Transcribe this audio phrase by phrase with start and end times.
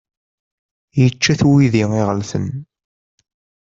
[0.99, 2.47] Yečča-t uydi iɣelten.